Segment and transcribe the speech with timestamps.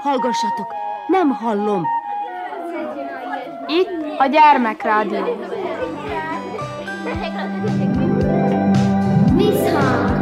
[0.00, 0.74] Hallgassatok,
[1.06, 1.84] nem hallom.
[3.66, 5.24] Itt a gyermekrádió.
[9.36, 10.16] Visszhang!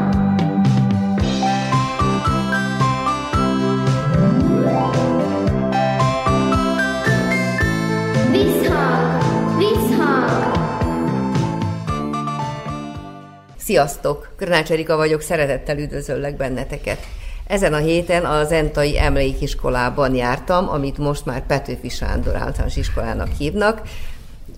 [13.56, 14.26] Sziasztok!
[14.37, 16.99] Krnács Erika vagyok, szeretettel üdvözöllek benneteket.
[17.47, 23.83] Ezen a héten az Entai Emlékiskolában jártam, amit most már Petőfi Sándor általános iskolának hívnak.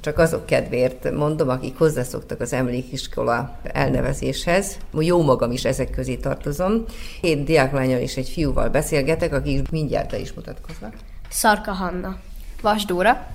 [0.01, 4.77] Csak azok kedvéért mondom, akik hozzászoktak az emlékiskola elnevezéshez.
[4.93, 6.85] Jó magam is ezek közé tartozom.
[7.21, 10.95] Két diáklányal és egy fiúval beszélgetek, akik mindjárt is mutatkoznak.
[11.29, 12.17] Szarka Hanna.
[12.63, 13.27] Vasdóra.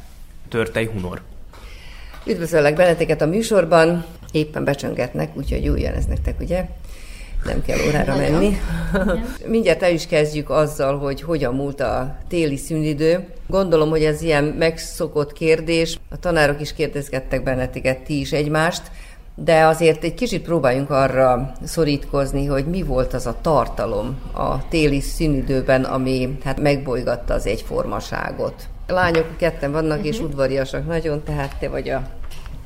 [0.50, 1.22] Törtei Hunor.
[2.26, 4.05] Üdvözöllek benneteket a műsorban.
[4.31, 6.66] Éppen becsöngetnek, úgyhogy jó jön ez nektek, ugye?
[7.45, 8.58] nem kell órára menni.
[9.45, 13.25] Mindjárt el is kezdjük azzal, hogy hogyan múlt a téli szünidő.
[13.48, 16.00] Gondolom, hogy ez ilyen megszokott kérdés.
[16.09, 18.81] A tanárok is kérdezgettek benneteket, ti is egymást,
[19.36, 25.00] de azért egy kicsit próbáljunk arra szorítkozni, hogy mi volt az a tartalom a téli
[25.00, 28.67] szünidőben, ami hát megbolygatta az egyformaságot.
[28.88, 30.06] Lányok ketten vannak, uh-huh.
[30.06, 30.26] és mhm.
[30.26, 32.02] udvariasak nagyon, tehát te vagy a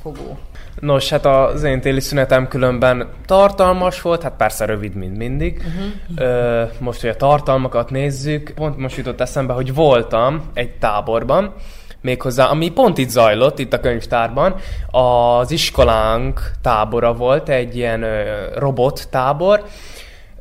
[0.01, 0.37] fogó.
[0.79, 5.57] Nos, hát az én téli szünetem különben tartalmas volt, hát persze rövid, mint mindig.
[5.57, 6.27] Uh-huh.
[6.27, 11.53] Ö, most, hogy a tartalmakat nézzük, pont most jutott eszembe, hogy voltam egy táborban,
[12.01, 14.55] méghozzá, ami pont itt zajlott, itt a könyvtárban,
[14.91, 18.23] az iskolánk tábora volt, egy ilyen ö,
[18.55, 19.63] robot tábor,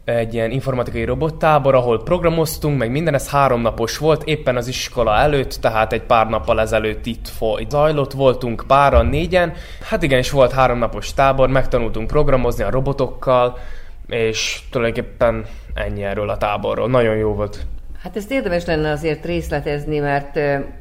[0.06, 5.52] egy ilyen informatikai robottábor, ahol programoztunk, meg minden, ez háromnapos volt, éppen az iskola előtt,
[5.52, 7.70] tehát egy pár nappal ezelőtt itt folyt.
[7.70, 9.52] Zajlott, voltunk páran, négyen,
[9.88, 13.58] hát igen, és volt háromnapos tábor, megtanultunk programozni a robotokkal,
[14.06, 16.88] és tulajdonképpen ennyi erről a táborról.
[16.88, 17.66] Nagyon jó volt.
[18.06, 20.38] Hát ezt érdemes lenne azért részletezni, mert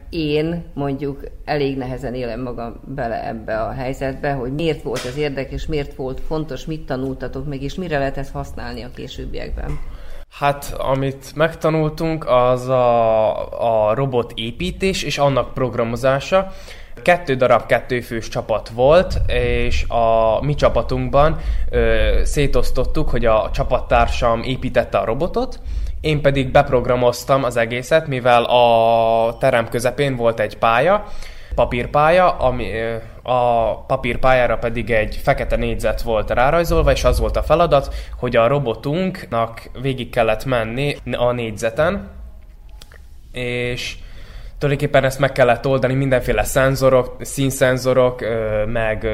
[0.09, 5.65] én mondjuk elég nehezen élem magam bele ebbe a helyzetbe, hogy miért volt ez érdekes,
[5.65, 9.79] miért volt fontos, mit tanultatok meg, és mire lehet ezt használni a későbbiekben.
[10.29, 16.51] Hát, amit megtanultunk, az a, a robot építés és annak programozása.
[17.01, 21.39] Kettő darab kettőfős csapat volt, és a mi csapatunkban
[21.69, 25.59] ö, szétosztottuk, hogy a csapattársam építette a robotot,
[26.05, 31.05] én pedig beprogramoztam az egészet, mivel a terem közepén volt egy pálya,
[31.55, 32.71] papírpálya, ami
[33.23, 38.47] a papírpályára pedig egy fekete négyzet volt rárajzolva, és az volt a feladat, hogy a
[38.47, 42.09] robotunknak végig kellett menni a négyzeten,
[43.31, 43.95] és
[44.65, 48.23] tulajdonképpen ezt meg kellett oldani mindenféle szenzorok, színszenzorok,
[48.65, 49.07] meg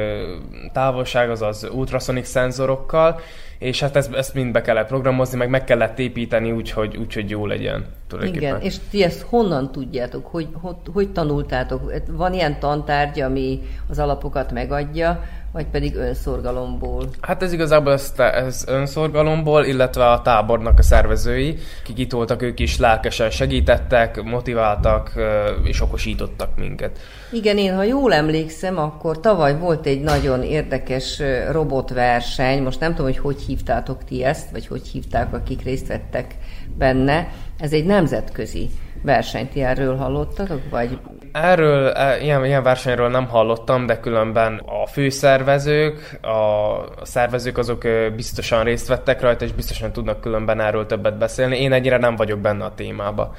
[0.74, 3.20] távolság, azaz ultrasonic szenzorokkal,
[3.60, 7.14] és hát ezt, ezt mind be kellett programozni, meg meg kellett építeni úgy, hogy, úgy,
[7.14, 7.86] hogy jó legyen.
[8.22, 10.26] Igen, és ti ezt honnan tudjátok?
[10.26, 11.94] Hogy, hogy, hogy tanultátok?
[12.08, 17.10] Van ilyen tantárgy, ami az alapokat megadja, vagy pedig önszorgalomból?
[17.22, 22.60] Hát ez igazából ez, ez önszorgalomból, illetve a tábornak a szervezői, akik itt voltak, ők
[22.60, 25.14] is lelkesen segítettek, motiváltak
[25.64, 27.00] és okosítottak minket.
[27.32, 33.06] Igen, én ha jól emlékszem, akkor tavaly volt egy nagyon érdekes robotverseny, most nem tudom,
[33.06, 36.36] hogy hogy hívtátok ti ezt, vagy hogy hívták, akik részt vettek
[36.78, 37.28] benne.
[37.60, 38.70] Ez egy nemzetközi
[39.02, 41.00] versenyt, ti erről hallottatok, vagy
[41.32, 47.84] Erről, e, ilyen, ilyen versenyről nem hallottam, de különben a főszervezők, a szervezők azok
[48.16, 51.58] biztosan részt vettek rajta, és biztosan tudnak különben erről többet beszélni.
[51.62, 53.36] Én egyre nem vagyok benne a témába.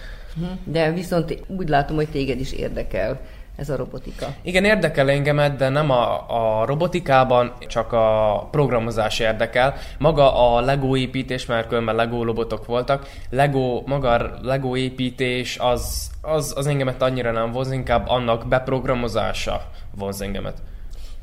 [0.64, 3.20] De viszont úgy látom, hogy téged is érdekel
[3.56, 4.26] ez a robotika.
[4.42, 6.24] Igen, érdekel engemet, de nem a,
[6.60, 9.74] a robotikában, csak a programozás érdekel.
[9.98, 16.10] Maga a Lego építés, mert különben Lego robotok voltak, Lego, maga a Lego építés az,
[16.20, 19.62] az, az engemet annyira nem vonz, inkább annak beprogramozása
[19.96, 20.62] vonz engemet.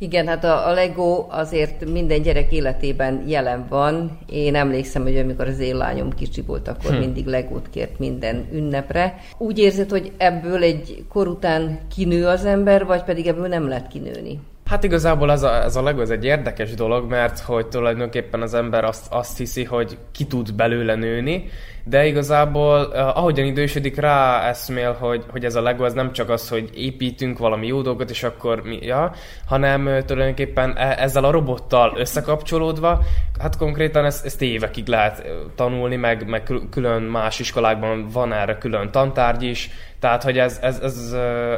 [0.01, 4.19] Igen, hát a, a Lego azért minden gyerek életében jelen van.
[4.29, 6.99] Én emlékszem, hogy amikor az én lányom kicsi volt, akkor hm.
[6.99, 9.17] mindig Legót kért minden ünnepre.
[9.37, 13.87] Úgy érzed, hogy ebből egy kor után kinő az ember, vagy pedig ebből nem lehet
[13.87, 14.39] kinőni?
[14.65, 18.53] Hát igazából ez a, ez a Lego ez egy érdekes dolog, mert hogy tulajdonképpen az
[18.53, 21.45] ember azt, azt hiszi, hogy ki tud belőle nőni,
[21.83, 26.49] de igazából ahogyan idősödik rá eszmél, hogy, hogy ez a Lego ez nem csak az,
[26.49, 29.13] hogy építünk valami jó dolgot, és akkor mi, ja,
[29.45, 33.01] hanem tulajdonképpen e, ezzel a robottal összekapcsolódva,
[33.39, 38.91] hát konkrétan ezt, ezt évekig lehet tanulni, meg, meg külön más iskolákban van erre külön
[38.91, 41.11] tantárgy is, tehát hogy ez, ez, ez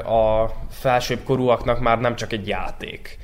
[0.05, 3.17] a felsőbb korúaknak már nem csak egy játék,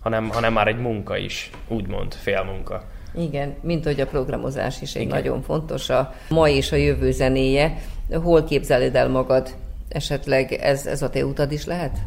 [0.00, 2.82] hanem, hanem már egy munka is, úgymond, félmunka.
[3.14, 5.14] Igen, mint hogy a programozás is egy Igen.
[5.14, 7.78] nagyon fontos, a ma és a jövő zenéje.
[8.22, 9.54] Hol képzeled el magad?
[9.88, 11.98] Esetleg ez, ez a te utad is lehet?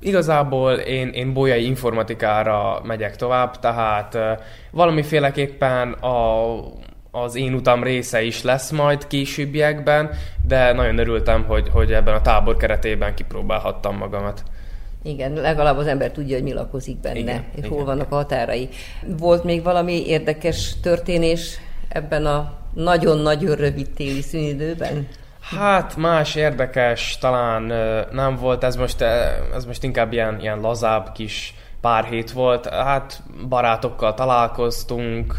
[0.00, 4.18] Igazából én, én bolyai informatikára megyek tovább, tehát
[4.70, 6.54] valamiféleképpen a,
[7.10, 10.10] az én utam része is lesz majd későbbiekben,
[10.46, 14.42] de nagyon örültem, hogy, hogy ebben a tábor keretében kipróbálhattam magamat.
[15.02, 18.14] Igen, legalább az ember tudja, hogy mi lakozik benne, igen, és igen, hol vannak a
[18.14, 18.68] határai.
[19.18, 21.58] Volt még valami érdekes történés
[21.88, 25.08] ebben a nagyon-nagyon rövid téli szünidőben?
[25.40, 27.62] Hát más érdekes talán
[28.12, 29.00] nem volt, ez most,
[29.54, 32.68] ez most inkább ilyen, ilyen lazább kis pár hét volt.
[32.68, 35.34] Hát barátokkal találkoztunk,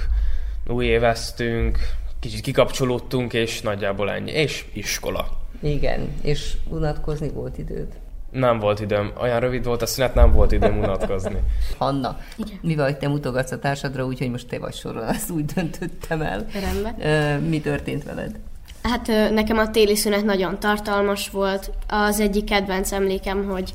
[0.68, 1.80] új éveztünk,
[2.20, 4.32] kicsit kikapcsolódtunk, és nagyjából ennyi.
[4.32, 5.28] És iskola.
[5.60, 7.88] Igen, és unatkozni volt időd?
[8.32, 9.12] Nem volt időm.
[9.22, 11.38] Olyan rövid volt a szünet, nem volt időm unatkozni.
[11.78, 12.60] Hanna, Igen.
[12.62, 16.46] mivel te mutogatsz a társadra, úgyhogy most te vagy soron, azt úgy döntöttem el.
[16.54, 17.42] Rendben.
[17.42, 18.40] Mi történt veled?
[18.84, 21.72] Hát nekem a téli szünet nagyon tartalmas volt.
[21.88, 23.74] Az egyik kedvenc emlékem, hogy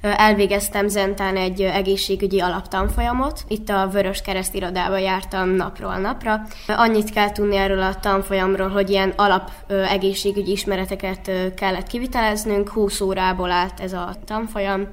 [0.00, 3.44] elvégeztem Zentán egy egészségügyi alaptanfolyamot.
[3.48, 6.40] Itt a Vörös Kereszt irodába jártam napról napra.
[6.66, 12.68] Annyit kell tudni erről a tanfolyamról, hogy ilyen alap egészségügyi ismereteket kellett kiviteleznünk.
[12.68, 14.88] 20 órából állt ez a tanfolyam.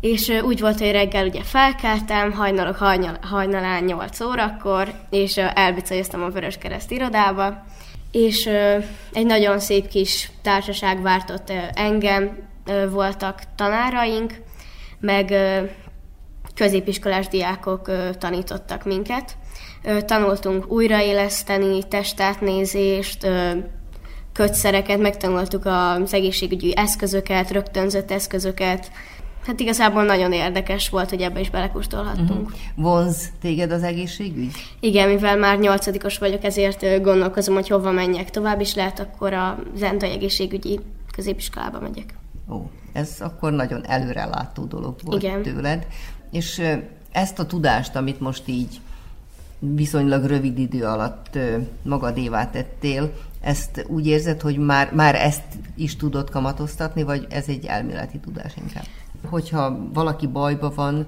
[0.00, 6.28] És úgy volt, hogy reggel ugye felkeltem, hajnalok hajnal, hajnalán 8 órakor, és elbicajoztam a
[6.28, 7.64] Vörös Kereszt irodába,
[8.12, 8.46] és
[9.12, 12.50] egy nagyon szép kis társaság vártott engem,
[12.90, 14.34] voltak tanáraink,
[15.00, 15.34] meg
[16.54, 19.36] középiskolás diákok tanítottak minket.
[20.04, 23.28] Tanultunk újraéleszteni, testátnézést,
[24.32, 28.90] kötszereket, megtanultuk az egészségügyi eszközöket, rögtönzött eszközöket.
[29.46, 32.30] Hát igazából nagyon érdekes volt, hogy ebbe is belekóstolhattunk.
[32.30, 32.58] Uh-huh.
[32.74, 34.52] Vonz téged az egészségügy?
[34.80, 39.58] Igen, mivel már nyolcadikos vagyok, ezért gondolkozom, hogy hova menjek tovább, is lehet akkor a
[39.74, 40.80] Zentai egészségügyi
[41.14, 42.14] középiskolába megyek.
[42.52, 45.42] Ó, ez akkor nagyon előrelátó dolog volt Igen.
[45.42, 45.86] tőled.
[46.30, 46.62] És
[47.12, 48.80] ezt a tudást, amit most így
[49.58, 51.38] viszonylag rövid idő alatt
[51.82, 55.44] magadévá tettél, ezt úgy érzed, hogy már, már ezt
[55.76, 58.84] is tudod kamatoztatni, vagy ez egy elméleti tudás inkább?
[59.24, 61.06] Hogyha valaki bajba van,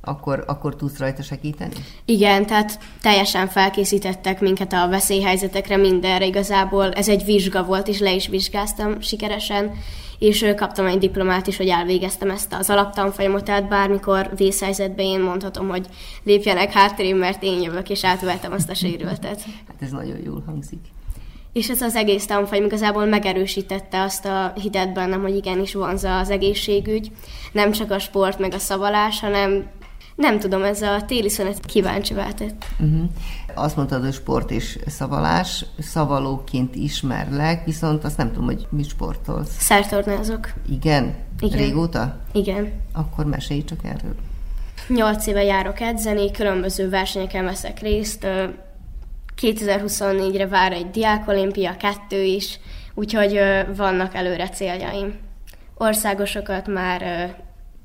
[0.00, 1.74] akkor, akkor tudsz rajta segíteni?
[2.04, 6.92] Igen, tehát teljesen felkészítettek minket a veszélyhelyzetekre, mindenre igazából.
[6.92, 9.72] Ez egy vizsga volt, és le is vizsgáztam sikeresen,
[10.18, 15.68] és kaptam egy diplomát is, hogy elvégeztem ezt az alaptanfolyamot, tehát bármikor vészhelyzetben én mondhatom,
[15.68, 15.86] hogy
[16.22, 19.42] lépjenek hátrém, mert én jövök, és átvettem azt a sérültet.
[19.66, 20.80] Hát ez nagyon jól hangzik.
[21.52, 26.30] És ez az egész tanfolyam igazából megerősítette azt a hitet bennem, hogy igenis vonza az
[26.30, 27.10] egészségügy,
[27.52, 29.66] nem csak a sport meg a szavalás, hanem
[30.14, 32.64] nem tudom, ez a téli szünet kíváncsi váltett.
[32.78, 33.10] Uh-huh.
[33.54, 39.56] Azt mondtad, hogy sport és szavalás, szavalóként ismerlek, viszont azt nem tudom, hogy mit sportolsz.
[39.58, 40.52] Szertornázok.
[40.68, 41.14] Igen?
[41.40, 41.58] Igen.
[41.58, 42.16] Régóta?
[42.32, 42.72] Igen.
[42.92, 44.14] Akkor mesélj csak erről.
[44.88, 48.26] Nyolc éve járok edzeni, különböző versenyeken veszek részt.
[49.40, 52.58] 2024-re vár egy diákolimpia, kettő is,
[52.94, 53.40] úgyhogy
[53.76, 55.14] vannak előre céljaim.
[55.74, 57.34] Országosokat már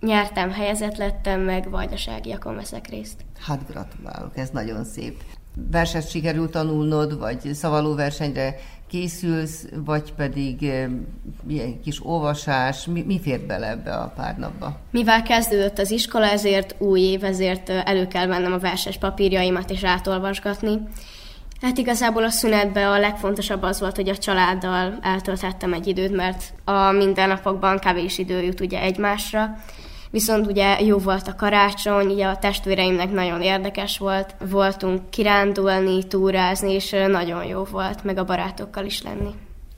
[0.01, 3.25] nyertem, helyezett lettem, meg vajdaságiakon veszek részt.
[3.39, 5.23] Hát gratulálok, ez nagyon szép.
[5.71, 8.55] Verset sikerült tanulnod, vagy szavaló versenyre
[8.87, 10.61] készülsz, vagy pedig
[11.47, 14.79] ilyen kis olvasás, mi, mi fér bele ebbe a pár napba?
[14.91, 19.83] Mivel kezdődött az iskola, ezért új év, ezért elő kell vennem a verses papírjaimat és
[19.83, 20.79] átolvasgatni.
[21.61, 26.53] Hát igazából a szünetben a legfontosabb az volt, hogy a családdal eltölthettem egy időt, mert
[26.63, 29.57] a mindennapokban kevés idő jut ugye egymásra,
[30.11, 36.71] Viszont ugye jó volt a karácsony, ugye a testvéreimnek nagyon érdekes volt, voltunk kirándulni, túrázni,
[36.71, 39.33] és nagyon jó volt, meg a barátokkal is lenni.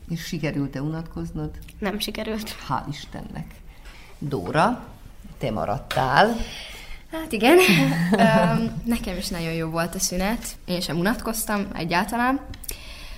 [0.09, 1.49] És sikerült-e unatkoznod?
[1.79, 2.55] Nem sikerült.
[2.69, 3.45] Hál' Istennek.
[4.19, 4.87] Dóra,
[5.37, 6.35] te maradtál.
[7.11, 7.57] Hát igen,
[8.85, 12.39] nekem is nagyon jó volt a szünet, én sem unatkoztam egyáltalán.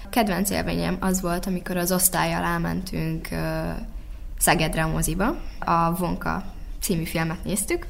[0.10, 3.27] Kedvenc élményem az volt, amikor az osztályjal elmentünk
[4.38, 6.43] Szegedre a moziba, a Vonka
[6.84, 7.88] című filmet néztük,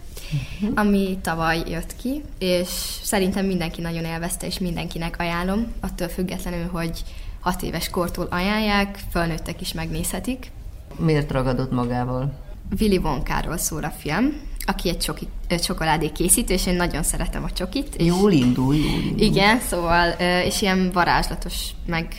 [0.62, 0.80] uh-huh.
[0.80, 2.68] ami tavaly jött ki, és
[3.04, 7.04] szerintem mindenki nagyon élvezte, és mindenkinek ajánlom, attól függetlenül, hogy
[7.40, 10.52] hat éves kortól ajánlják, fölnőttek is megnézhetik.
[10.98, 12.34] Miért ragadott magával?
[12.80, 17.52] Willy Wonkáról szól a film, aki egy, csoki, csokoládé készítő, és én nagyon szeretem a
[17.52, 17.96] csokit.
[18.02, 19.20] Jól indul, jól indul.
[19.20, 20.10] Igen, szóval,
[20.46, 22.16] és ilyen varázslatos, meg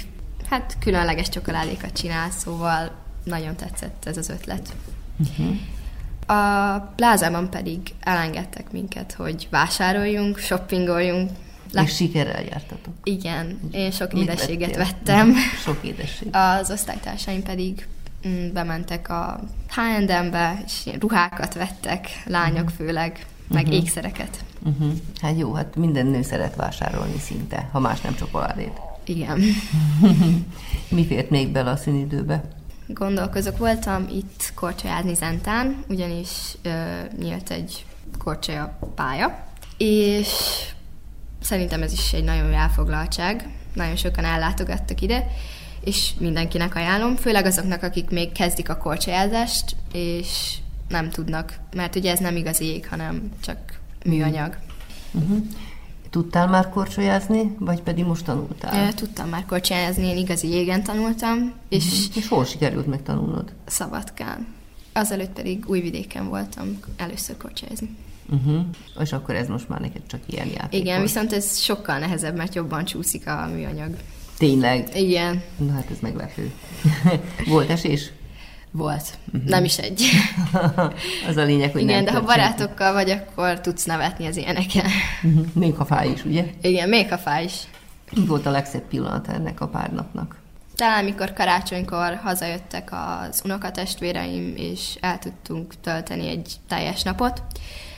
[0.50, 2.90] hát különleges csokoládékat csinál, szóval
[3.24, 4.74] nagyon tetszett ez az ötlet.
[5.18, 5.56] Uh-huh.
[6.26, 11.30] A plázában pedig elengedtek minket, hogy vásároljunk, shoppingoljunk,
[11.72, 12.94] Lát- És sikerrel jártatok.
[13.02, 14.84] Igen, én sok Mit édességet vettél?
[14.84, 15.34] vettem.
[15.64, 16.28] Sok édesség.
[16.32, 17.86] Az osztálytársaim pedig
[18.28, 24.44] mm, bementek a H&M-be, és ruhákat vettek, lányok főleg, meg ékszereket.
[24.62, 24.92] Uh-huh.
[25.20, 28.80] Hát jó, hát minden nő szeret vásárolni szinte, ha más nem csokoládét.
[29.04, 29.40] Igen.
[30.88, 32.44] Mi fért még bele a szünidőbe?
[32.86, 36.28] Gondolkozok, voltam itt korcsolyázni Zentán, ugyanis
[36.62, 36.70] ö,
[37.18, 37.84] nyílt egy
[38.18, 40.28] korcsolya pálya, és
[41.40, 43.48] szerintem ez is egy nagyon jó elfoglaltság.
[43.74, 45.26] Nagyon sokan ellátogattak ide,
[45.80, 50.54] és mindenkinek ajánlom, főleg azoknak, akik még kezdik a korcsolyázást, és
[50.88, 53.58] nem tudnak, mert ugye ez nem igazi jég, hanem csak
[54.04, 54.56] műanyag.
[55.12, 55.46] Uh-huh.
[56.14, 58.94] Tudtál már korcsolyázni, vagy pedig most tanultál?
[58.94, 62.16] Tudtam már korcsolyázni, én igazi jégen tanultam, és Uh-huh.
[62.16, 63.52] És hol sikerült megtanulnod?
[63.66, 64.46] Szabadkán.
[64.92, 67.96] Azelőtt pedig újvidéken voltam először korcsolyázni.
[68.30, 68.60] Uh-huh.
[69.00, 71.08] És akkor ez most már neked csak ilyen játék Igen, volt.
[71.08, 73.96] viszont ez sokkal nehezebb, mert jobban csúszik a műanyag.
[74.38, 74.88] Tényleg?
[74.96, 76.52] Igen, Na hát ez meglepő.
[77.46, 78.12] Volt esés?
[78.76, 79.18] Volt.
[79.46, 80.02] Nem is egy.
[81.28, 84.86] az a lényeg, hogy Igen, nem de ha barátokkal vagy, akkor tudsz nevetni az ilyeneken.
[85.22, 85.46] Uh-huh.
[85.52, 86.46] Még ha fáj is, ugye?
[86.62, 87.54] Igen, még ha fáj is.
[88.12, 90.36] Mi volt a legszebb pillanat ennek a pár napnak?
[90.74, 97.42] Talán mikor karácsonykor hazajöttek az unokatestvéreim, és el tudtunk tölteni egy teljes napot,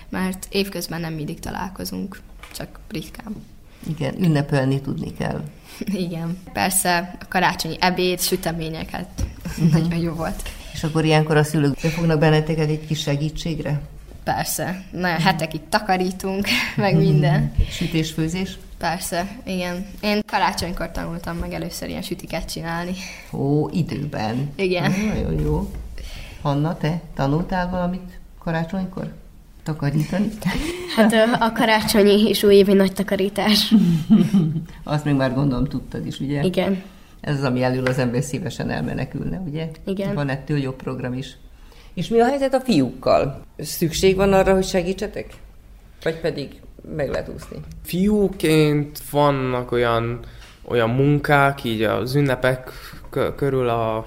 [0.09, 2.21] mert évközben nem mindig találkozunk,
[2.53, 3.45] csak ritkán.
[3.89, 5.41] Igen, ünnepelni tudni kell.
[6.07, 6.39] Igen.
[6.53, 9.25] Persze a karácsonyi ebéd, sütemények, hát
[9.73, 10.43] nagyon jó volt.
[10.77, 13.81] És akkor ilyenkor a szülők befognak benneteket egy kis segítségre?
[14.25, 14.85] Persze.
[14.91, 17.55] Nagyon hetekig takarítunk, meg minden.
[17.71, 18.59] Sütés-főzés?
[18.79, 19.87] Persze, igen.
[20.01, 22.93] Én karácsonykor tanultam meg először ilyen sütiket csinálni.
[23.33, 24.53] Ó, időben.
[24.57, 24.95] Igen.
[25.15, 25.71] Nagyon jó.
[26.43, 29.13] Hanna, te tanultál valamit karácsonykor?
[29.63, 30.29] Takarítani?
[30.97, 33.75] Hát a karácsonyi és újévi nagy takarítás.
[34.85, 36.43] Azt még már gondolom tudtad is, ugye?
[36.43, 36.83] Igen.
[37.27, 39.69] Ez az, ami elől az ember szívesen elmenekülne, ugye?
[39.85, 40.15] Igen.
[40.15, 41.37] Van ettől jobb program is.
[41.95, 43.43] És mi a helyzet a fiúkkal?
[43.59, 45.35] Szükség van arra, hogy segítsetek?
[46.03, 46.61] Vagy pedig
[46.97, 47.57] meg lehet úszni?
[47.85, 50.21] Fiúként vannak olyan,
[50.65, 52.71] olyan munkák, így az ünnepek
[53.11, 54.07] kö- körül, a,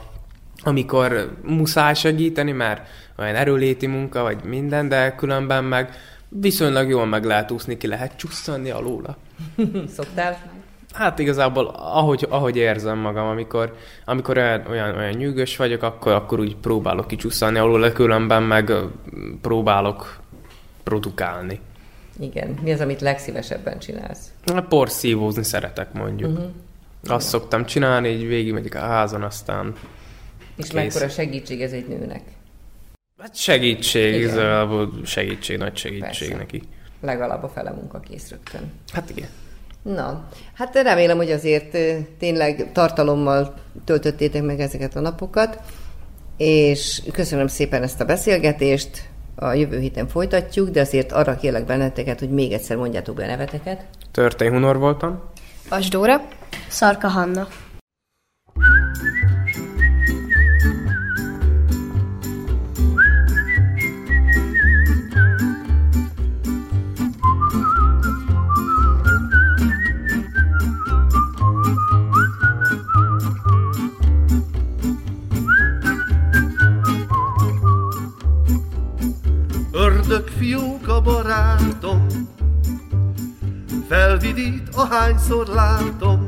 [0.64, 5.90] amikor muszáj segíteni, mert olyan erőléti munka, vagy minden, de különben meg
[6.30, 9.18] viszonylag jól meg lehet úszni, ki lehet csusszanni alóla.
[9.96, 10.59] Szoktál?
[10.94, 16.40] Hát igazából, ahogy, ahogy érzem magam, amikor, amikor olyan, olyan, olyan nyűgös vagyok, akkor, akkor
[16.40, 18.72] úgy próbálok kicsusszanni alóla, különben meg
[19.42, 20.20] próbálok
[20.84, 21.60] produkálni.
[22.20, 22.58] Igen.
[22.62, 24.32] Mi az, amit legszívesebben csinálsz?
[24.54, 26.32] Hát Porszívózni szeretek mondjuk.
[26.32, 26.50] Uh-huh.
[27.08, 29.74] Azt szoktam csinálni, így végigmegyek a házon, aztán
[30.56, 30.74] És Kész.
[30.74, 32.22] mekkora segítség ez egy nőnek?
[33.20, 34.20] hát segítség, Igen.
[34.20, 36.36] igazából segítség, nagy segítség Persze.
[36.36, 36.62] neki.
[37.02, 38.72] Legalább a fele munka kész rögtön.
[38.94, 39.30] Hát igen.
[39.82, 41.78] Na, hát remélem, hogy azért
[42.18, 43.54] tényleg tartalommal
[43.86, 45.60] töltöttétek meg ezeket a napokat,
[46.38, 52.20] és köszönöm szépen ezt a beszélgetést, a jövő héten folytatjuk, de azért arra kérlek benneteket,
[52.20, 53.86] hogy még egyszer mondjátok be a neveteket.
[54.12, 55.22] Történy Hunor voltam.
[55.70, 56.22] Asdóra,
[56.68, 57.48] Szarka Hanna.
[84.40, 86.26] Felvidít, ahányszor látom.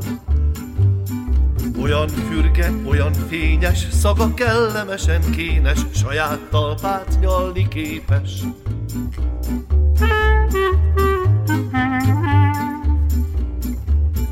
[1.82, 8.32] Olyan fürge, olyan fényes, szaga kellemesen kénes, saját talpát nyalni képes.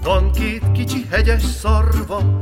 [0.03, 2.39] Van két kicsi hegyes szarva,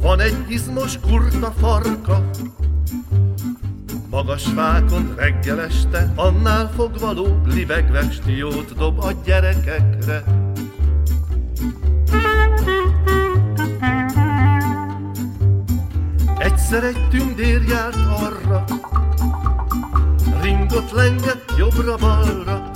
[0.00, 2.30] van egy izmos kurta farka,
[4.16, 10.24] Magas fákon reggel este, annál fogva ló, libegve stiót dob a gyerekekre.
[16.38, 18.64] Egyszer egy tündér járt arra,
[20.42, 22.70] ringot lengett jobbra-balra.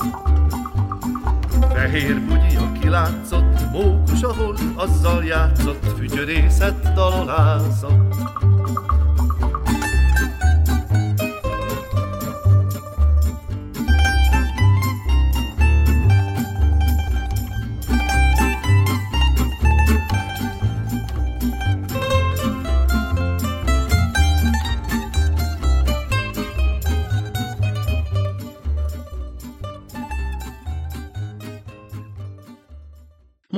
[1.72, 8.39] Fehér bugyi, aki látszott, mókusa volt, azzal játszott, fütyörészet dalolázott.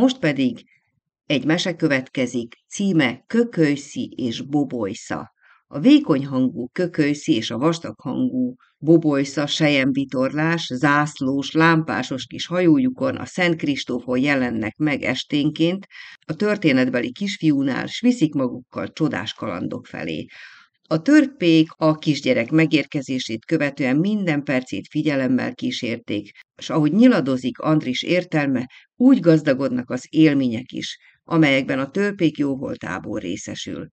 [0.03, 0.65] Most pedig
[1.27, 5.33] egy mese következik, címe Kökölyszi és Bobolysza.
[5.67, 13.25] A vékony hangú kökölyszi és a vastag hangú bobolysza, sejemvitorlás, zászlós, lámpásos kis hajójukon a
[13.25, 15.87] Szent Kristófon jelennek meg esténként
[16.27, 20.27] a történetbeli kisfiúnál, s viszik magukkal csodás kalandok felé.
[20.93, 28.71] A törpék a kisgyerek megérkezését követően minden percét figyelemmel kísérték, és ahogy nyiladozik Andris értelme,
[28.97, 33.89] úgy gazdagodnak az élmények is, amelyekben a törpék jóvoltából részesül.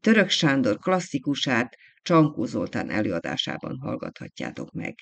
[0.00, 4.94] Török Sándor klasszikusát Csankó Zoltán előadásában hallgathatjátok meg.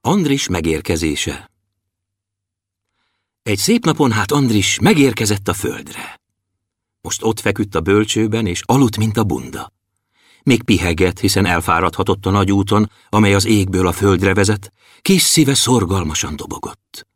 [0.00, 1.50] Andris megérkezése
[3.50, 6.20] Egy szép napon hát Andris megérkezett a földre.
[7.00, 9.72] Most ott feküdt a bölcsőben, és aludt, mint a bunda.
[10.42, 15.54] Még pihegett, hiszen elfáradhatott a nagy úton, amely az égből a földre vezet, kis szíve
[15.54, 17.06] szorgalmasan dobogott.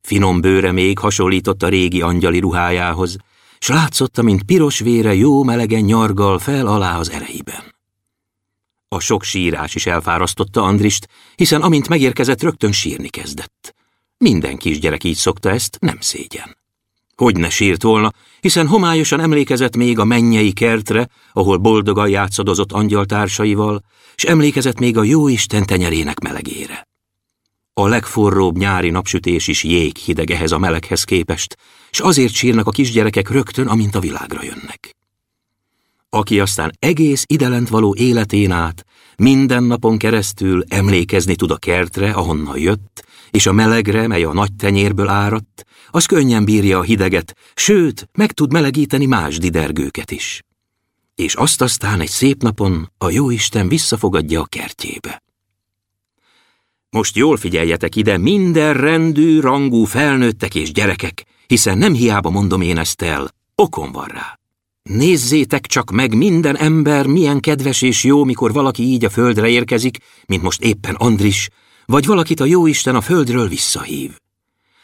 [0.00, 3.16] Finom bőre még hasonlított a régi angyali ruhájához,
[3.58, 7.74] s látszotta, mint piros vére jó melegen nyargal fel alá az ereiben.
[8.88, 13.74] A sok sírás is elfárasztotta Andrist, hiszen amint megérkezett, rögtön sírni kezdett.
[14.24, 16.56] Minden kisgyerek így szokta ezt, nem szégyen.
[17.16, 23.84] Hogy ne sírt volna, hiszen homályosan emlékezett még a mennyei kertre, ahol boldogan játszadozott angyaltársaival,
[24.14, 26.88] s emlékezett még a jóisten tenyerének melegére.
[27.74, 31.56] A legforróbb nyári napsütés is jéghideg ehhez a meleghez képest,
[31.90, 34.96] és azért sírnak a kisgyerekek rögtön, amint a világra jönnek.
[36.10, 38.84] Aki aztán egész idelent való életén át,
[39.16, 43.04] minden napon keresztül emlékezni tud a kertre, ahonnan jött,
[43.34, 48.32] és a melegre, mely a nagy tenyérből áradt, az könnyen bírja a hideget, sőt, meg
[48.32, 50.42] tud melegíteni más didergőket is.
[51.14, 55.22] És azt aztán egy szép napon a jóisten visszafogadja a kertjébe.
[56.90, 62.78] Most jól figyeljetek ide, minden rendű, rangú felnőttek és gyerekek, hiszen nem hiába mondom én
[62.78, 64.38] ezt el, okom van rá.
[64.82, 69.98] Nézzétek csak meg minden ember milyen kedves és jó, mikor valaki így a földre érkezik,
[70.26, 71.48] mint most éppen Andris,
[71.86, 74.10] vagy valakit a jóisten a földről visszahív.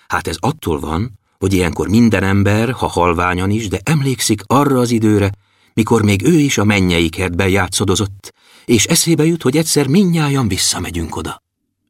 [0.09, 4.91] Hát ez attól van, hogy ilyenkor minden ember, ha halványan is, de emlékszik arra az
[4.91, 5.31] időre,
[5.75, 8.35] mikor még ő is a mennyei kertben játszadozott,
[8.65, 11.43] és eszébe jut, hogy egyszer minnyájan visszamegyünk oda.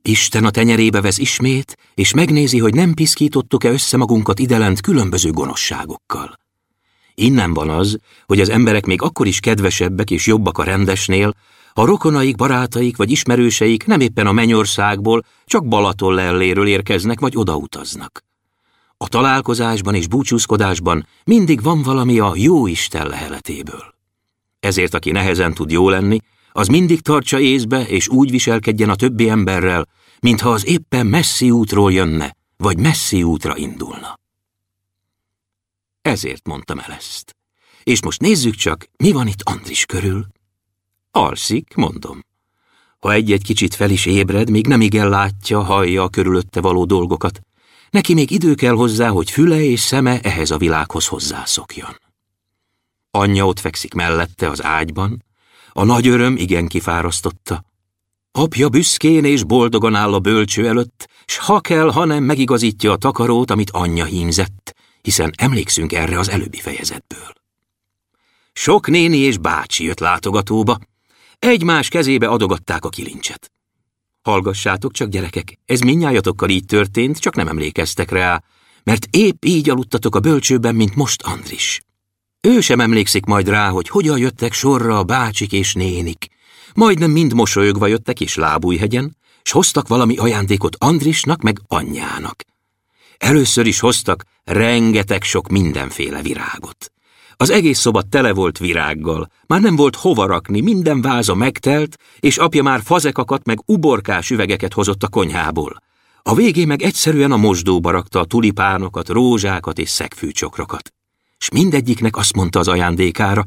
[0.02, 6.38] Isten a tenyerébe vesz ismét, és megnézi, hogy nem piszkítottuk-e össze magunkat idelent különböző gonoszságokkal.
[7.14, 11.34] Innen van az, hogy az emberek még akkor is kedvesebbek és jobbak a rendesnél,
[11.80, 18.24] ha rokonaik, barátaik vagy ismerőseik nem éppen a mennyországból, csak Balaton lelléről érkeznek vagy odautaznak.
[18.96, 23.94] A találkozásban és búcsúzkodásban mindig van valami a jó Isten leheletéből.
[24.58, 26.18] Ezért, aki nehezen tud jó lenni,
[26.52, 29.88] az mindig tartsa észbe, és úgy viselkedjen a többi emberrel,
[30.20, 34.18] mintha az éppen messzi útról jönne, vagy messzi útra indulna.
[36.02, 37.36] Ezért mondtam el ezt.
[37.82, 40.26] És most nézzük csak, mi van itt Andris körül.
[41.10, 42.24] Alszik, mondom.
[42.98, 47.40] Ha egy-egy kicsit fel is ébred, még nem igen látja, hallja a körülötte való dolgokat.
[47.90, 52.00] Neki még idő kell hozzá, hogy füle és szeme ehhez a világhoz hozzászokjon.
[53.10, 55.24] Anyja ott fekszik mellette az ágyban,
[55.72, 57.64] a nagy öröm igen kifárasztotta.
[58.32, 62.96] Apja büszkén és boldogan áll a bölcső előtt, s ha kell, ha nem megigazítja a
[62.96, 67.32] takarót, amit anyja hímzett, hiszen emlékszünk erre az előbbi fejezetből.
[68.52, 70.78] Sok néni és bácsi jött látogatóba,
[71.40, 73.52] egymás kezébe adogatták a kilincset.
[74.22, 78.42] Hallgassátok csak, gyerekek, ez minnyájatokkal így történt, csak nem emlékeztek rá,
[78.82, 81.80] mert épp így aludtatok a bölcsőben, mint most Andris.
[82.40, 86.26] Ő sem emlékszik majd rá, hogy hogyan jöttek sorra a bácsik és nénik.
[86.74, 92.44] Majdnem mind mosolyogva jöttek is lábújhegyen, s hoztak valami ajándékot Andrisnak meg anyjának.
[93.18, 96.92] Először is hoztak rengeteg sok mindenféle virágot.
[97.40, 102.36] Az egész szoba tele volt virággal, már nem volt hova rakni, minden váza megtelt, és
[102.36, 105.82] apja már fazekakat meg uborkás üvegeket hozott a konyhából.
[106.22, 110.92] A végén meg egyszerűen a mosdóba rakta a tulipánokat, rózsákat és szegfűcsokrokat
[111.40, 113.44] s mindegyiknek azt mondta az ajándékára,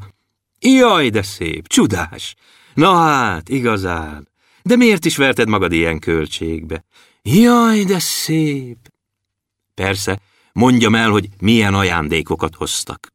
[0.59, 2.35] Jaj, de szép, csodás!
[2.73, 4.27] Na hát, igazán,
[4.61, 6.85] de miért is verted magad ilyen költségbe?
[7.21, 8.77] Jaj, de szép!
[9.73, 10.19] Persze,
[10.53, 13.12] mondjam el, hogy milyen ajándékokat hoztak.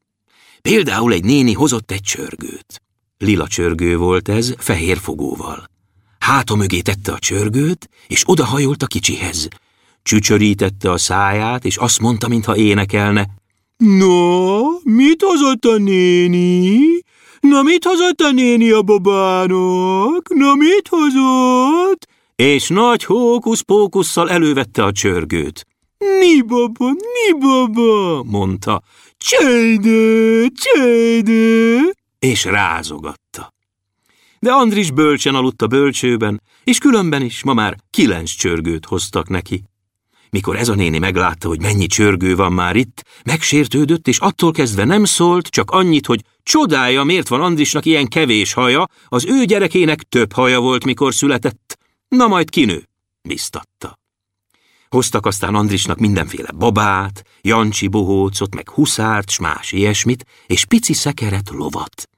[0.62, 2.82] Például egy néni hozott egy csörgőt.
[3.18, 5.70] Lila csörgő volt ez, fehér fogóval.
[6.18, 9.48] Háta mögé tette a csörgőt, és odahajolt a kicsihez.
[10.02, 13.26] Csücsörítette a száját, és azt mondta, mintha énekelne,
[13.76, 16.78] No, mit hozott a néni?
[17.40, 20.34] Na, mit hozott a néni a babának?
[20.34, 22.06] Na, mit hozott?
[22.38, 25.66] és nagy hókusz-pókusszal elővette a csörgőt.
[25.98, 28.82] Ni baba, ni baba, mondta.
[29.18, 33.54] Csejde, csejde, és rázogatta.
[34.38, 39.62] De Andris bölcsen aludt a bölcsőben, és különben is ma már kilenc csörgőt hoztak neki.
[40.31, 44.85] Mikor ez a néni meglátta, hogy mennyi csörgő van már itt, megsértődött, és attól kezdve
[44.85, 50.02] nem szólt, csak annyit, hogy csodája, miért van Andrisnak ilyen kevés haja, az ő gyerekének
[50.02, 51.78] több haja volt, mikor született.
[52.09, 52.88] Na majd kinő,
[53.22, 53.97] biztatta.
[54.88, 61.51] Hoztak aztán Andrisnak mindenféle babát, Jancsi bohócot, meg huszárt, s más ilyesmit, és pici szekeret
[61.51, 62.09] lovat.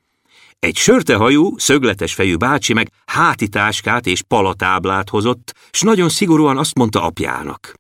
[0.59, 7.03] Egy sörtehajú, szögletes fejű bácsi meg hátitáskát és palatáblát hozott, s nagyon szigorúan azt mondta
[7.03, 7.75] apjának.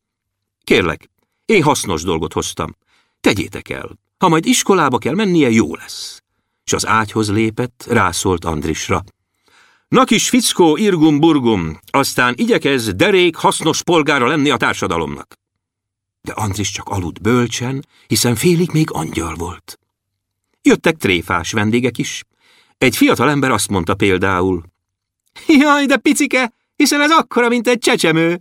[0.64, 1.10] Kérlek,
[1.44, 2.76] én hasznos dolgot hoztam.
[3.20, 3.98] Tegyétek el.
[4.18, 6.22] Ha majd iskolába kell mennie, jó lesz.
[6.64, 9.02] És az ágyhoz lépett, rászólt Andrisra.
[9.90, 15.34] Na kis fickó, irgum burgum, aztán igyekez derék hasznos polgára lenni a társadalomnak.
[16.20, 19.78] De Andris csak aludt bölcsen, hiszen félig még angyal volt.
[20.62, 22.24] Jöttek tréfás vendégek is.
[22.78, 24.62] Egy fiatal ember azt mondta például,
[25.46, 28.40] Jaj, de picike, hiszen ez akkora, mint egy csecsemő.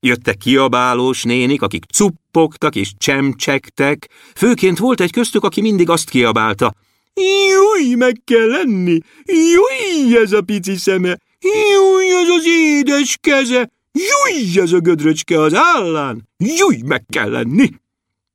[0.00, 6.74] Jöttek kiabálós nénik, akik cuppogtak és csemcsektek, főként volt egy köztük, aki mindig azt kiabálta,
[7.14, 8.98] Júj, meg kell lenni!
[9.24, 11.18] Júj, ez a pici szeme!
[11.40, 13.70] Júj, ez az édes keze!
[13.92, 16.28] Júj, ez a gödröcske az állán!
[16.36, 17.70] Júj, meg kell lenni!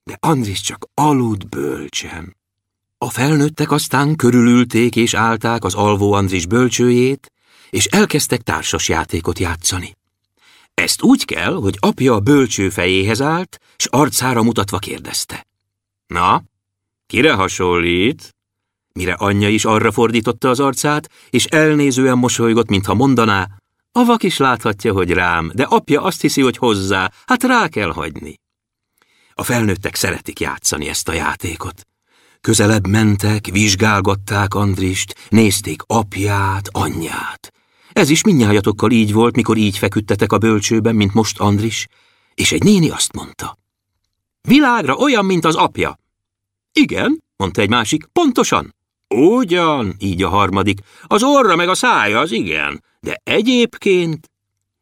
[0.03, 2.35] De Andris csak aludt bölcsen.
[2.97, 7.31] A felnőttek aztán körülülték és állták az alvó Andris bölcsőjét,
[7.69, 9.95] és elkezdtek társas játékot játszani.
[10.73, 15.47] Ezt úgy kell, hogy apja a bölcső fejéhez állt, s arcára mutatva kérdezte.
[16.07, 16.43] Na,
[17.07, 18.34] kire hasonlít?
[18.99, 23.47] Mire anyja is arra fordította az arcát, és elnézően mosolygott, mintha mondaná,
[23.91, 27.91] a vak is láthatja, hogy rám, de apja azt hiszi, hogy hozzá, hát rá kell
[27.91, 28.39] hagyni.
[29.33, 31.87] A felnőttek szeretik játszani ezt a játékot.
[32.41, 37.53] Közelebb mentek, vizsgálgatták Andrist, nézték apját, anyját.
[37.93, 41.87] Ez is mindnyájatokkal így volt, mikor így feküdtetek a bölcsőben, mint most Andris,
[42.33, 43.57] és egy néni azt mondta.
[44.41, 45.99] Világra olyan, mint az apja.
[46.73, 48.74] Igen, mondta egy másik, pontosan.
[49.15, 50.79] Ugyan, így a harmadik.
[51.03, 54.29] Az orra meg a szája az igen, de egyébként...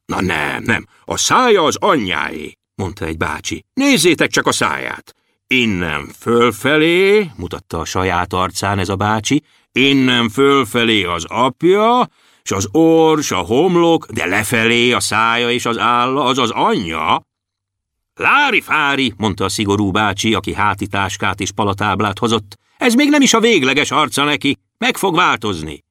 [0.06, 3.66] Na nem, nem, a szája az anyjáé, mondta egy bácsi.
[3.74, 5.16] Nézzétek csak a száját.
[5.48, 12.10] Innen fölfelé, mutatta a saját arcán ez a bácsi, innen fölfelé az apja,
[12.44, 16.50] s az orr, s a homlok, de lefelé a szája és az álla, az az
[16.50, 17.26] anyja.
[18.16, 23.40] Lári-fári, mondta a szigorú bácsi, aki hátitáskát és palatáblát hozott, ez még nem is a
[23.40, 25.84] végleges arca neki, meg fog változni.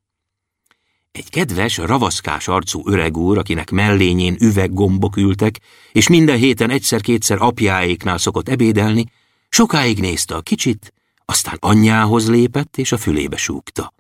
[1.13, 5.61] Egy kedves, ravaszkás arcú öreg úr, akinek mellényén üveggombok ültek,
[5.93, 9.07] és minden héten egyszer-kétszer apjáéknál szokott ebédelni,
[9.49, 10.93] sokáig nézte a kicsit,
[11.25, 13.93] aztán anyjához lépett, és a fülébe súgta.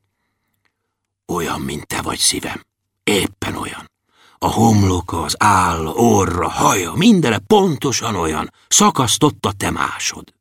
[1.26, 2.60] Olyan, mint te vagy szívem.
[3.04, 3.90] Éppen olyan.
[4.38, 8.52] A homloka, az áll, orra, haja, mindene pontosan olyan.
[8.68, 10.32] Szakasztott a te másod.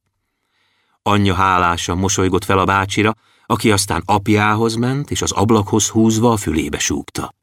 [1.03, 6.37] Anyja hálásan mosolygott fel a bácsira, aki aztán apjához ment, és az ablakhoz húzva a
[6.37, 7.33] fülébe súgta.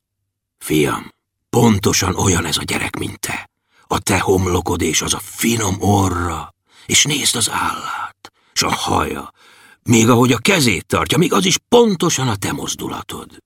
[0.58, 1.12] Fiam,
[1.50, 3.50] pontosan olyan ez a gyerek, mint te.
[3.86, 6.54] A te homlokod és az a finom orra,
[6.86, 9.32] és nézd az állát, s a haja,
[9.82, 13.42] még ahogy a kezét tartja, még az is pontosan a te mozdulatod.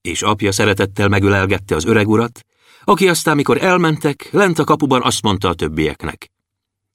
[0.00, 2.40] És apja szeretettel megölelgette az öreg urat,
[2.84, 6.30] aki aztán, mikor elmentek, lent a kapuban azt mondta a többieknek.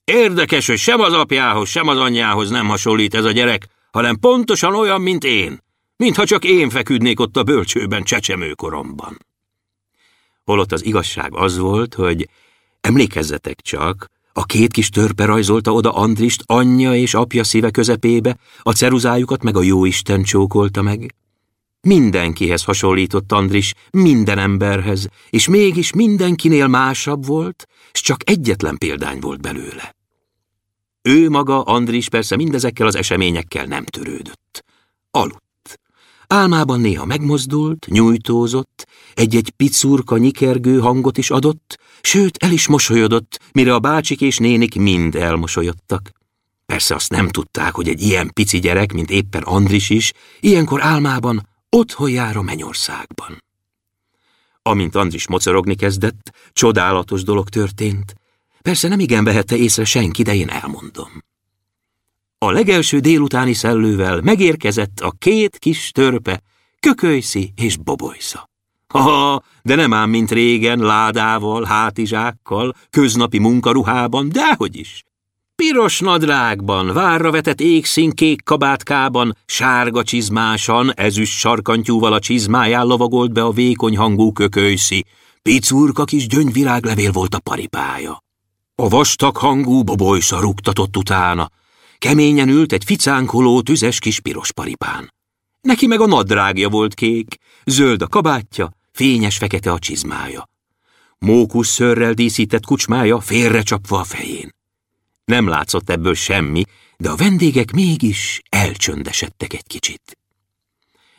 [0.04, 4.76] Érdekes, hogy sem az apjához, sem az anyjához nem hasonlít ez a gyerek, hanem pontosan
[4.76, 5.60] olyan, mint én,
[5.98, 9.18] mintha csak én feküdnék ott a bölcsőben csecsemőkoromban.
[10.46, 12.30] Holott az igazság az volt, hogy
[12.82, 18.72] emlékezzetek csak, a két kis törpe rajzolta oda Andrist anyja és apja szíve közepébe, a
[18.72, 21.16] ceruzájukat meg a jóisten csókolta meg.
[21.82, 29.42] Mindenkihez hasonlított Andris, minden emberhez, és mégis mindenkinél másabb volt, s csak egyetlen példány volt
[29.42, 29.96] belőle.
[31.02, 34.64] Ő maga, Andris persze mindezekkel az eseményekkel nem törődött.
[35.12, 35.80] Aludt.
[36.28, 43.74] Álmában néha megmozdult, nyújtózott, egy-egy picurka nyikergő hangot is adott, sőt el is mosolyodott, mire
[43.74, 46.12] a bácsik és nénik mind elmosolyodtak.
[46.66, 51.48] Persze azt nem tudták, hogy egy ilyen pici gyerek, mint éppen Andris is, ilyenkor álmában
[51.70, 53.44] otthon jár a mennyországban.
[54.66, 58.16] Amint Andris mocorogni kezdett, csodálatos dolog történt.
[58.62, 61.24] Persze nem igen vehette észre senki, de én elmondom.
[62.38, 66.42] A legelső délutáni szellővel megérkezett a két kis törpe,
[66.80, 68.50] kökölyszi és bobolysza.
[68.88, 75.04] Ha, de nem ám, mint régen, ládával, hátizsákkal, köznapi munkaruhában, dehogy is.
[75.56, 83.52] Piros nadrágban, várra vetett égszínkék kabátkában, sárga csizmásan, ezüst sarkantyúval a csizmáján lovagolt be a
[83.52, 85.06] vékony hangú kökölyszi.
[85.42, 88.24] Picurka kis gyöngyviráglevél volt a paripája.
[88.76, 91.50] A vastag hangú bobolysza rúgtatott utána.
[91.98, 95.14] Keményen ült egy ficánkoló, tüzes kis piros paripán.
[95.62, 97.36] Neki meg a nadrágja volt kék,
[97.66, 100.50] zöld a kabátja, fényes fekete a csizmája.
[101.20, 104.62] Mókusz szörrel díszített kucsmája félrecsapva a fején.
[105.26, 106.64] Nem látszott ebből semmi,
[106.98, 110.18] de a vendégek mégis elcsöndesedtek egy kicsit.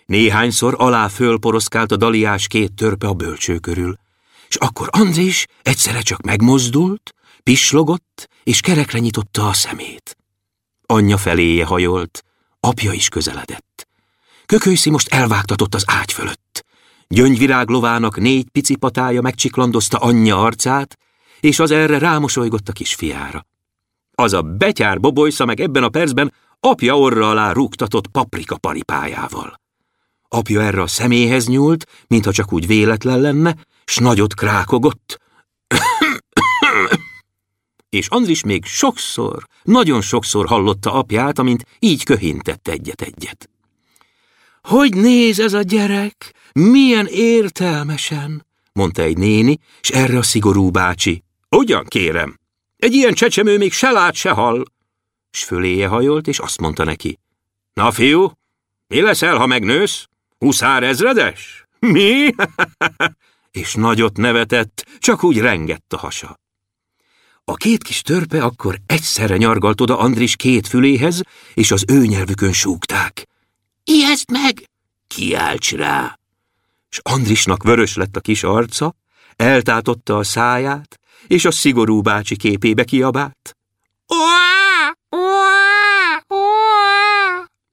[0.07, 3.97] Néhányszor alá fölporoszkált a daliás két törpe a bölcső körül,
[4.49, 10.17] és akkor Andris egyszerre csak megmozdult, pislogott, és kerekre nyitotta a szemét.
[10.87, 12.25] Anyja feléje hajolt,
[12.61, 13.89] apja is közeledett.
[14.47, 16.65] Kökőszi most elvágtatott az ágy fölött.
[17.09, 20.99] Gyöngyvirág lovának négy pici patája megcsiklandozta anyja arcát,
[21.41, 23.47] és az erre rámosolygott a kisfiára.
[24.15, 29.61] Az a betyár bobolysza meg ebben a percben apja orra alá rúgtatott paprika paripájával.
[30.29, 35.21] Apja erre a személyhez nyúlt, mintha csak úgy véletlen lenne, s nagyot krákogott.
[37.89, 43.49] és Andris még sokszor, nagyon sokszor hallotta apját, amint így köhintett egyet-egyet.
[44.63, 46.35] Hogy néz ez a gyerek?
[46.53, 51.23] Milyen értelmesen, mondta egy néni, és erre a szigorú bácsi.
[51.49, 52.39] Ugyan kérem,
[52.85, 54.65] egy ilyen csecsemő még se lát, se hall.
[55.31, 57.19] S föléje hajolt, és azt mondta neki.
[57.73, 58.33] Na, fiú,
[58.87, 60.09] mi leszel, ha megnősz?
[60.39, 61.67] Huszár ezredes?
[61.79, 62.35] Mi?
[63.61, 66.39] és nagyot nevetett, csak úgy rengett a hasa.
[67.45, 71.23] A két kis törpe akkor egyszerre nyargalt oda Andris két füléhez,
[71.55, 73.29] és az ő nyelvükön súgták.
[73.85, 74.69] Ijeszd meg!
[75.07, 76.19] Kiálts rá!
[76.89, 78.95] S Andrisnak vörös lett a kis arca,
[79.37, 83.57] eltátotta a száját, és a szigorú bácsi képébe kiabált.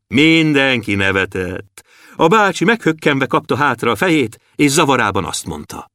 [0.08, 1.84] Mindenki nevetett.
[2.16, 5.92] A bácsi meghökkenve kapta hátra a fejét, és zavarában azt mondta.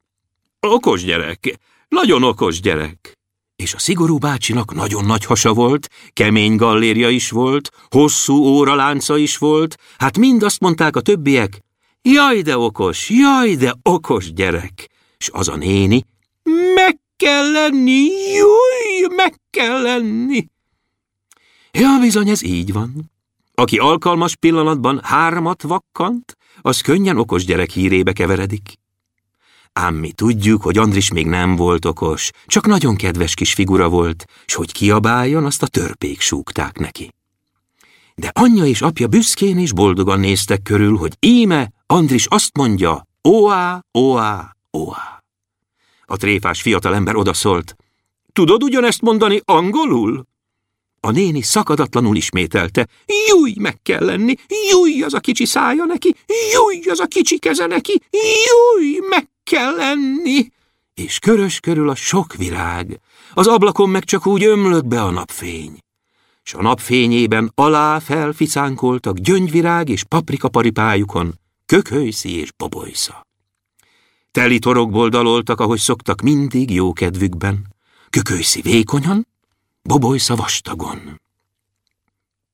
[0.61, 3.19] Okos gyerek, nagyon okos gyerek.
[3.57, 9.39] És a szigorú bácsinak nagyon nagy hasa volt, kemény gallérja is volt, hosszú óralánca is
[9.39, 11.61] volt, hát mind azt mondták a többiek,
[12.03, 14.91] jaj de okos, jaj de okos gyerek.
[15.19, 16.05] És az a néni,
[16.75, 20.49] meg kell lenni, júj, meg kell lenni.
[21.73, 23.11] Ja, bizony, ez így van.
[23.55, 28.79] Aki alkalmas pillanatban hármat vakkant, az könnyen okos gyerek hírébe keveredik.
[29.73, 34.25] Ám mi tudjuk, hogy Andris még nem volt okos, csak nagyon kedves kis figura volt,
[34.47, 37.15] s hogy kiabáljon, azt a törpék súgták neki.
[38.15, 43.81] De anyja és apja büszkén és boldogan néztek körül, hogy íme Andris azt mondja, oá,
[43.93, 45.16] oá, oá.
[46.07, 47.77] A tréfás fiatalember odaszólt.
[48.33, 50.27] Tudod ugyanezt mondani angolul?
[51.01, 52.87] A néni szakadatlanul ismételte.
[53.29, 54.35] Júj, meg kell lenni,
[54.71, 56.15] júj, az a kicsi szája neki,
[56.53, 60.51] júj, az a kicsi keze neki, júj, meg kell lenni.
[60.95, 63.01] És körös körül a sok virág,
[63.35, 65.79] az ablakon meg csak úgy ömlött be a napfény.
[66.43, 71.35] S a napfényében alá felficánkoltak gyöngyvirág és paprikaparipájukon,
[71.67, 73.26] kökölyszi és bobolysza.
[74.37, 77.67] Teli torokból daloltak, ahogy szoktak mindig jó kedvükben,
[78.11, 79.27] kökölyszi vékonyan,
[79.83, 81.21] bobolysza vastagon.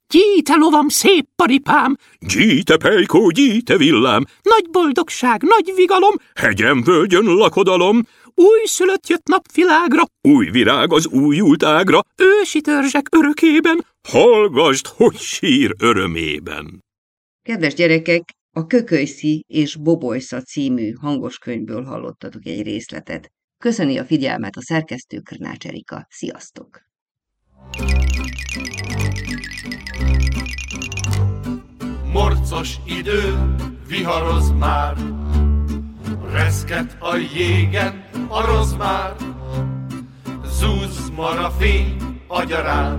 [0.09, 8.03] Gyíte lovam, szép paripám, gyíte pejkó, gyíte villám, nagy boldogság, nagy vigalom, hegyem, völgyön lakodalom,
[8.35, 15.75] új szülött jött napvilágra, új virág az újult ágra, ősi törzsek örökében, hallgasd, hogy sír
[15.79, 16.85] örömében.
[17.43, 23.33] Kedves gyerekek, a Kökölyszi és Bobolysza című hangos könyvből hallottatok egy részletet.
[23.59, 26.07] Köszöni a figyelmet a szerkesztő Krnács Erika.
[26.11, 26.83] Sziasztok!
[32.13, 33.55] Morcos idő,
[33.89, 34.97] viharoz már,
[36.33, 39.17] reszket a jégen a rozmár,
[40.45, 42.99] zúz mar a fény agyarán,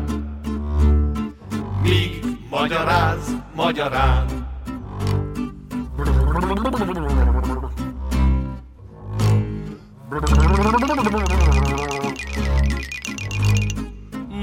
[1.84, 4.43] míg magyaráz magyarán.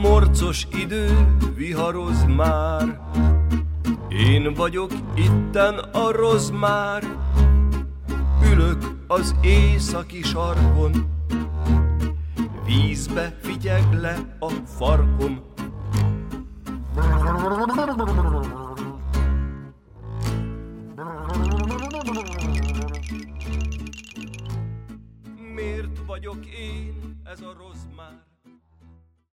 [0.02, 3.00] Morcos idő, viharoz már,
[4.08, 7.02] én vagyok itten a rozmár,
[8.52, 11.06] ülök az északi sarkon,
[12.64, 15.40] vízbe figyeg le a farkom.
[26.10, 27.89] Vagyok én, ez a rozmár.